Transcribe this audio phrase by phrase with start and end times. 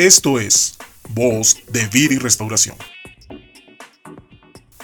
[0.00, 0.78] Esto es
[1.10, 2.74] Voz de Vida y Restauración.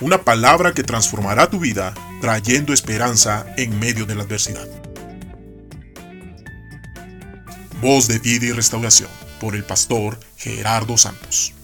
[0.03, 4.69] Una palabra que transformará tu vida trayendo esperanza en medio de la adversidad.
[7.81, 9.09] Voz de Vida y Restauración
[9.41, 11.55] por el pastor Gerardo Santos.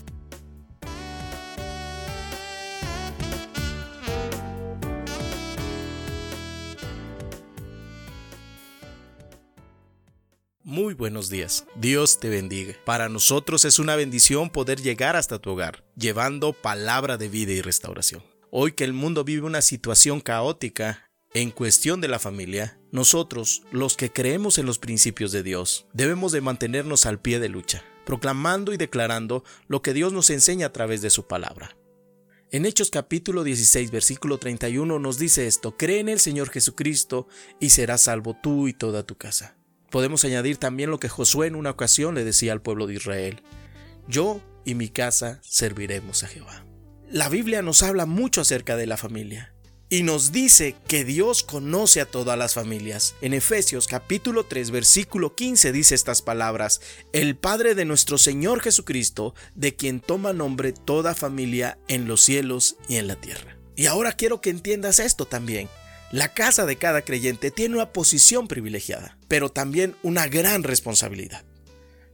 [10.73, 11.66] Muy buenos días.
[11.77, 12.75] Dios te bendiga.
[12.86, 17.61] Para nosotros es una bendición poder llegar hasta tu hogar, llevando palabra de vida y
[17.61, 18.25] restauración.
[18.50, 23.99] Hoy que el mundo vive una situación caótica en cuestión de la familia, nosotros, los
[23.99, 28.72] que creemos en los principios de Dios, debemos de mantenernos al pie de lucha, proclamando
[28.72, 31.77] y declarando lo que Dios nos enseña a través de su palabra.
[32.50, 37.28] En Hechos capítulo 16 versículo 31 nos dice esto, cree en el Señor Jesucristo
[37.61, 39.58] y serás salvo tú y toda tu casa.
[39.92, 43.42] Podemos añadir también lo que Josué en una ocasión le decía al pueblo de Israel,
[44.08, 46.64] yo y mi casa serviremos a Jehová.
[47.10, 49.54] La Biblia nos habla mucho acerca de la familia
[49.90, 53.14] y nos dice que Dios conoce a todas las familias.
[53.20, 56.80] En Efesios capítulo 3 versículo 15 dice estas palabras,
[57.12, 62.77] el Padre de nuestro Señor Jesucristo, de quien toma nombre toda familia en los cielos
[62.88, 63.58] y en la tierra.
[63.77, 65.68] Y ahora quiero que entiendas esto también.
[66.12, 71.42] La casa de cada creyente tiene una posición privilegiada, pero también una gran responsabilidad.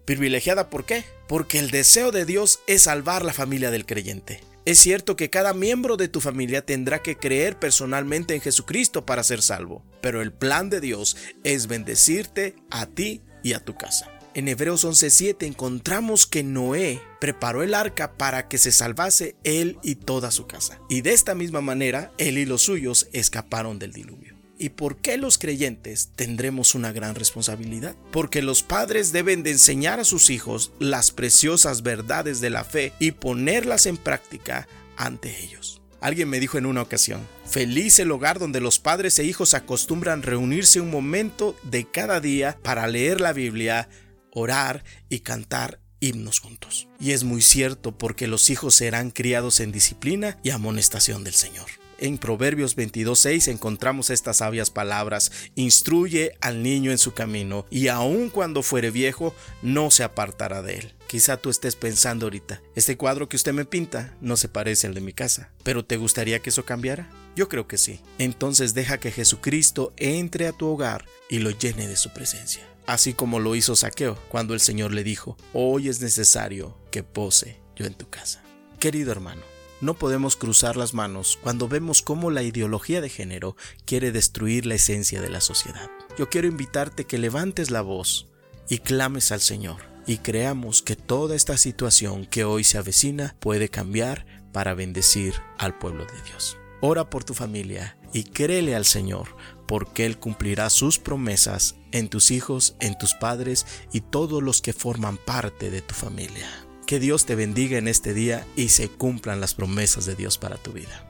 [0.05, 1.05] ¿Privilegiada por qué?
[1.27, 4.41] Porque el deseo de Dios es salvar la familia del creyente.
[4.65, 9.25] Es cierto que cada miembro de tu familia tendrá que creer personalmente en Jesucristo para
[9.25, 14.18] ser salvo, pero el plan de Dios es bendecirte a ti y a tu casa.
[14.39, 19.97] En Hebreos 11:7 encontramos que Noé preparó el arca para que se salvase él y
[19.97, 20.79] toda su casa.
[20.89, 24.37] Y de esta misma manera, él y los suyos escaparon del diluvio.
[24.57, 27.97] ¿Y por qué los creyentes tendremos una gran responsabilidad?
[28.13, 32.93] Porque los padres deben de enseñar a sus hijos las preciosas verdades de la fe
[33.01, 35.83] y ponerlas en práctica ante ellos.
[36.01, 40.23] Alguien me dijo en una ocasión, feliz el hogar donde los padres e hijos acostumbran
[40.23, 43.89] reunirse un momento de cada día para leer la Biblia,
[44.33, 46.89] orar y cantar himnos juntos.
[47.01, 51.67] Y es muy cierto porque los hijos serán criados en disciplina y amonestación del Señor.
[52.01, 58.31] En Proverbios 22.6 encontramos estas sabias palabras, instruye al niño en su camino y aun
[58.31, 60.95] cuando fuere viejo no se apartará de él.
[61.09, 64.95] Quizá tú estés pensando ahorita, este cuadro que usted me pinta no se parece al
[64.95, 67.11] de mi casa, pero ¿te gustaría que eso cambiara?
[67.35, 68.01] Yo creo que sí.
[68.19, 73.13] Entonces deja que Jesucristo entre a tu hogar y lo llene de su presencia así
[73.13, 77.85] como lo hizo Saqueo cuando el Señor le dijo, hoy es necesario que pose yo
[77.85, 78.43] en tu casa.
[78.81, 79.43] Querido hermano,
[79.83, 84.77] no podemos cruzar las manos cuando vemos cómo la ideología de género quiere destruir la
[84.77, 85.91] esencia de la sociedad.
[86.17, 88.27] Yo quiero invitarte que levantes la voz
[88.71, 93.69] y clames al Señor y creamos que toda esta situación que hoy se avecina puede
[93.69, 96.57] cambiar para bendecir al pueblo de Dios.
[96.81, 99.37] Ora por tu familia y créele al Señor
[99.69, 104.73] porque Él cumplirá sus promesas en tus hijos, en tus padres y todos los que
[104.73, 106.49] forman parte de tu familia.
[106.87, 110.57] Que Dios te bendiga en este día y se cumplan las promesas de Dios para
[110.57, 111.05] tu vida.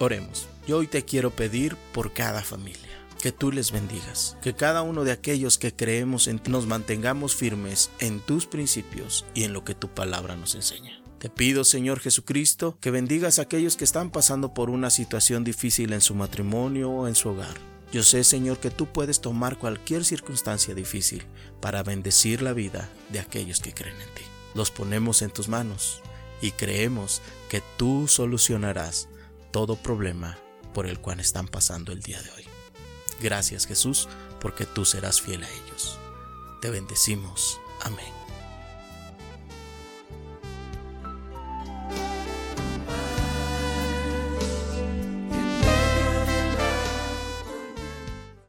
[0.00, 0.48] Oremos.
[0.66, 2.90] Yo hoy te quiero pedir por cada familia
[3.22, 7.36] que tú les bendigas, que cada uno de aquellos que creemos en ti nos mantengamos
[7.36, 11.00] firmes en tus principios y en lo que tu palabra nos enseña.
[11.20, 15.92] Te pido, Señor Jesucristo, que bendigas a aquellos que están pasando por una situación difícil
[15.92, 20.04] en su matrimonio o en su hogar yo sé, Señor, que tú puedes tomar cualquier
[20.04, 21.24] circunstancia difícil
[21.60, 24.22] para bendecir la vida de aquellos que creen en ti.
[24.52, 26.02] Los ponemos en tus manos
[26.42, 29.06] y creemos que tú solucionarás
[29.52, 30.36] todo problema
[30.72, 32.44] por el cual están pasando el día de hoy.
[33.20, 34.08] Gracias Jesús,
[34.40, 35.96] porque tú serás fiel a ellos.
[36.60, 37.60] Te bendecimos.
[37.80, 38.23] Amén.